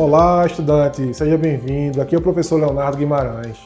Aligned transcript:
Olá, 0.00 0.46
estudante, 0.46 1.12
seja 1.12 1.36
bem-vindo. 1.36 2.00
Aqui 2.00 2.14
é 2.14 2.18
o 2.18 2.22
professor 2.22 2.56
Leonardo 2.56 2.96
Guimarães. 2.96 3.58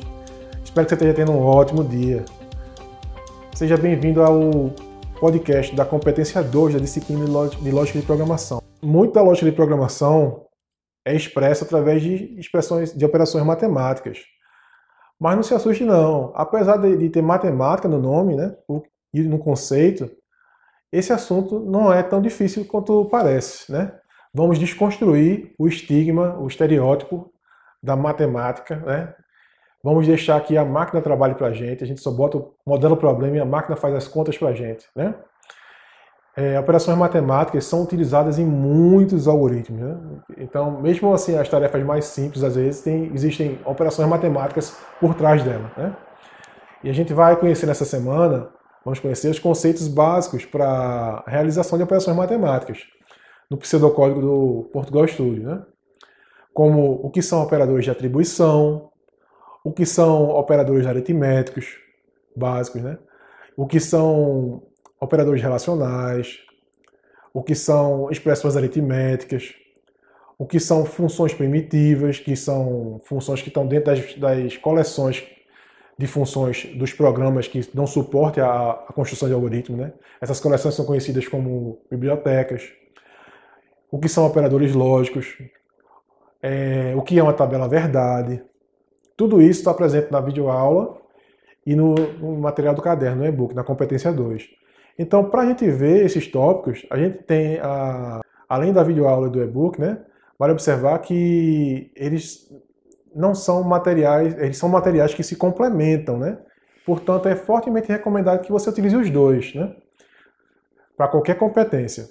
Espero 0.65 0.87
que 0.87 0.89
você 0.89 0.95
esteja 0.95 1.13
tendo 1.13 1.31
um 1.31 1.43
ótimo 1.43 1.85
dia. 1.85 2.25
Seja 3.55 3.77
bem-vindo 3.77 4.23
ao 4.23 4.71
podcast 5.21 5.77
da 5.77 5.85
competência 5.85 6.43
2 6.43 6.73
da 6.73 6.81
disciplina 6.81 7.27
de 7.27 7.71
lógica 7.71 8.01
de 8.01 8.07
programação. 8.07 8.63
Muito 8.83 9.13
da 9.13 9.21
lógica 9.21 9.45
de 9.45 9.55
programação 9.55 10.47
é 11.05 11.15
expressa 11.15 11.67
através 11.67 12.01
de 12.01 12.35
expressões 12.41 12.95
de 12.95 13.05
operações 13.05 13.45
matemáticas. 13.45 14.21
Mas 15.21 15.37
não 15.37 15.43
se 15.43 15.53
assuste 15.53 15.85
não. 15.85 16.33
Apesar 16.35 16.79
de, 16.79 17.11
ter 17.11 17.21
matemática 17.21 17.89
no 17.89 17.99
nome, 17.99 18.37
né, 18.37 18.57
e 19.13 19.21
no 19.21 19.39
conceito, 19.39 20.11
esse 20.91 21.13
assunto 21.13 21.61
não 21.61 21.93
é 21.93 22.03
tão 22.03 22.23
difícil 22.23 22.65
quanto 22.65 23.05
parece, 23.11 23.71
né? 23.71 23.93
Vamos 24.35 24.59
desconstruir 24.59 25.55
o 25.59 25.69
estigma, 25.69 26.39
o 26.39 26.47
estereótipo 26.47 27.31
da 27.83 27.95
matemática, 27.95 28.77
né? 28.77 29.15
Vamos 29.85 30.07
deixar 30.07 30.41
que 30.41 30.57
a 30.57 30.65
máquina 30.65 31.03
trabalhe 31.03 31.35
para 31.35 31.49
a 31.49 31.53
gente, 31.53 31.85
a 31.85 31.87
gente 31.87 32.01
só 32.01 32.11
bota 32.11 32.39
o 32.39 32.55
modelo 32.65 32.97
problema 32.97 33.37
e 33.37 33.41
a 33.41 33.45
máquina 33.45 33.77
faz 33.77 33.95
as 33.95 34.09
contas 34.09 34.39
para 34.39 34.49
a 34.49 34.55
gente, 34.55 34.87
né? 34.97 35.15
É, 36.35 36.59
operações 36.59 36.97
matemáticas 36.97 37.67
são 37.67 37.83
utilizadas 37.83 38.39
em 38.39 38.47
muitos 38.47 39.29
algoritmos, 39.29 39.83
né? 39.83 39.99
Então, 40.39 40.81
mesmo 40.81 41.13
assim, 41.13 41.37
as 41.37 41.49
tarefas 41.49 41.85
mais 41.85 42.07
simples, 42.07 42.43
às 42.43 42.57
vezes, 42.57 42.81
tem, 42.81 43.13
existem 43.13 43.59
operações 43.67 44.09
matemáticas 44.09 44.79
por 44.99 45.15
trás 45.15 45.43
dela, 45.45 45.71
né? 45.77 45.95
E 46.83 46.89
a 46.89 46.93
gente 46.95 47.13
vai 47.13 47.37
conhecer 47.37 47.67
nessa 47.67 47.85
semana, 47.85 48.49
vamos 48.83 48.99
conhecer 48.99 49.29
os 49.29 49.39
conceitos 49.39 49.89
básicos 49.89 50.47
para 50.47 51.23
realização 51.27 51.77
de 51.77 51.85
operações 51.85 52.17
matemáticas 52.17 52.79
no 53.53 53.59
pseudocódigo 53.59 54.23
do 54.23 54.71
Portugal 54.73 55.07
Studio, 55.07 55.43
né? 55.43 55.63
como 56.55 56.95
o 57.05 57.11
que 57.11 57.21
são 57.21 57.43
operadores 57.43 57.85
de 57.85 57.91
atribuição, 57.91 58.91
o 59.63 59.71
que 59.71 59.85
são 59.85 60.31
operadores 60.31 60.87
aritméticos 60.87 61.77
básicos, 62.35 62.81
né? 62.81 62.97
o 63.55 63.67
que 63.67 63.79
são 63.79 64.63
operadores 64.99 65.43
relacionais, 65.43 66.39
o 67.35 67.43
que 67.43 67.55
são 67.55 68.11
expressões 68.11 68.57
aritméticas, 68.57 69.55
o 70.39 70.47
que 70.47 70.59
são 70.59 70.87
funções 70.87 71.35
primitivas, 71.35 72.19
que 72.19 72.35
são 72.35 73.03
funções 73.05 73.43
que 73.43 73.49
estão 73.49 73.67
dentro 73.67 73.95
das, 73.95 74.15
das 74.15 74.57
coleções 74.57 75.23
de 75.99 76.07
funções 76.07 76.65
dos 76.75 76.95
programas 76.95 77.47
que 77.47 77.61
dão 77.75 77.87
suporte 77.87 78.41
à 78.41 78.83
construção 78.95 79.29
de 79.29 79.35
algoritmos. 79.35 79.79
Né? 79.79 79.93
Essas 80.23 80.41
coleções 80.41 80.75
são 80.75 80.87
conhecidas 80.87 81.29
como 81.29 81.83
bibliotecas 81.91 82.63
o 83.93 83.99
que 83.99 84.09
são 84.09 84.27
operadores 84.27 84.75
lógicos, 84.75 85.37
é, 86.41 86.95
o 86.97 87.03
que 87.03 87.19
é 87.19 87.23
uma 87.23 87.35
tabela 87.35 87.69
verdade. 87.69 88.43
Tudo 89.15 89.43
isso 89.43 89.61
está 89.61 89.75
presente 89.75 90.11
na 90.11 90.19
videoaula 90.19 90.97
e 91.67 91.77
no, 91.77 91.95
no 91.95 92.39
material 92.39 92.75
do 92.75 92.81
caderno, 92.81 93.19
no 93.19 93.29
e-book, 93.29 93.55
na 93.55 93.63
competência 93.63 94.11
2. 94.11 94.49
Então, 94.99 95.29
para 95.29 95.43
a 95.43 95.47
gente 95.47 95.71
ver 95.71 96.07
esses 96.07 96.27
tópicos, 96.27 96.87
a 96.91 96.97
gente 96.97 97.19
tem, 97.25 97.59
a, 97.61 98.23
além 98.49 98.73
da 98.73 98.83
videoaula 98.83 99.29
e 99.29 99.31
do 99.31 99.43
e-book, 99.43 99.79
né, 99.79 99.99
vale 100.39 100.55
observar 100.55 100.99
que 101.01 101.93
eles 101.95 102.51
não 103.15 103.35
são 103.35 103.63
materiais, 103.63 104.35
eles 104.39 104.57
são 104.57 104.71
materiais 104.71 105.13
que 105.13 105.23
se 105.23 105.37
complementam, 105.37 106.19
né? 106.19 106.39
Portanto, 106.87 107.29
é 107.29 107.37
fortemente 107.37 107.89
recomendado 107.89 108.41
que 108.41 108.51
você 108.51 108.71
utilize 108.71 108.97
os 108.97 109.11
dois, 109.11 109.55
né? 109.55 109.77
Para 110.97 111.09
qualquer 111.09 111.37
competência. 111.37 112.09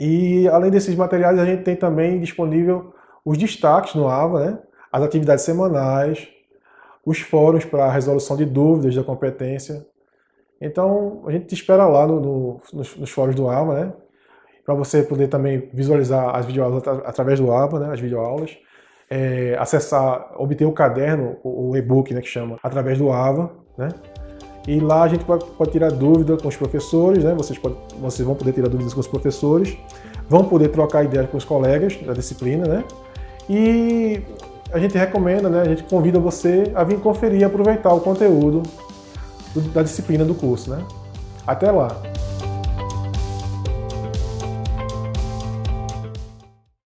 E 0.00 0.46
além 0.48 0.70
desses 0.70 0.94
materiais, 0.94 1.38
a 1.38 1.44
gente 1.44 1.64
tem 1.64 1.74
também 1.74 2.20
disponível 2.20 2.94
os 3.24 3.36
destaques 3.36 3.94
no 3.94 4.08
AVA, 4.08 4.44
né? 4.44 4.58
as 4.92 5.02
atividades 5.02 5.44
semanais, 5.44 6.28
os 7.04 7.20
fóruns 7.20 7.64
para 7.64 7.90
resolução 7.90 8.36
de 8.36 8.44
dúvidas 8.44 8.94
da 8.94 9.02
competência. 9.02 9.86
Então, 10.60 11.22
a 11.26 11.32
gente 11.32 11.46
te 11.46 11.54
espera 11.54 11.86
lá 11.86 12.06
no, 12.06 12.20
no, 12.20 12.60
nos, 12.72 12.96
nos, 12.96 13.10
fóruns 13.10 13.34
do 13.34 13.48
AVA, 13.48 13.74
né? 13.74 13.92
para 14.64 14.74
você 14.74 15.02
poder 15.02 15.28
também 15.28 15.68
visualizar 15.72 16.34
as 16.36 16.46
videoaulas 16.46 16.86
através 17.04 17.40
do 17.40 17.52
AVA, 17.52 17.80
né? 17.80 17.92
as 17.92 18.00
videoaulas. 18.00 18.56
É, 19.10 19.56
acessar, 19.58 20.34
obter 20.36 20.66
o 20.66 20.72
caderno, 20.72 21.38
o, 21.42 21.70
o 21.70 21.76
e-book, 21.78 22.12
né, 22.12 22.20
que 22.20 22.28
chama, 22.28 22.58
através 22.62 22.98
do 22.98 23.10
AVA, 23.10 23.50
né? 23.78 23.88
E 24.68 24.78
lá 24.80 25.04
a 25.04 25.08
gente 25.08 25.24
pode, 25.24 25.46
tirar 25.72 25.90
dúvida 25.90 26.36
com 26.36 26.46
os 26.46 26.54
professores, 26.54 27.24
né? 27.24 27.34
Vocês, 27.34 27.58
pode, 27.58 27.74
vocês 28.02 28.26
vão 28.26 28.34
poder 28.36 28.52
tirar 28.52 28.68
dúvidas 28.68 28.92
com 28.92 29.00
os 29.00 29.06
professores, 29.06 29.78
vão 30.28 30.44
poder 30.44 30.68
trocar 30.68 31.06
ideias 31.06 31.30
com 31.30 31.38
os 31.38 31.44
colegas 31.44 31.96
da 32.04 32.12
disciplina, 32.12 32.68
né? 32.68 32.84
E 33.48 34.20
a 34.70 34.78
gente 34.78 34.98
recomenda, 34.98 35.48
né? 35.48 35.62
A 35.62 35.64
gente 35.64 35.84
convida 35.84 36.20
você 36.20 36.70
a 36.74 36.84
vir 36.84 37.00
conferir 37.00 37.40
e 37.40 37.44
aproveitar 37.44 37.94
o 37.94 38.00
conteúdo 38.00 38.62
da 39.72 39.82
disciplina 39.82 40.22
do 40.22 40.34
curso, 40.34 40.68
né? 40.68 40.84
Até 41.46 41.70
lá! 41.70 42.02